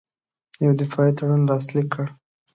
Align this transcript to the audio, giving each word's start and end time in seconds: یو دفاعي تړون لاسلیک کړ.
یو 0.65 0.71
دفاعي 0.81 1.11
تړون 1.17 1.41
لاسلیک 1.49 1.87
کړ. 1.93 2.05